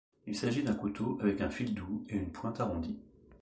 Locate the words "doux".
1.75-2.03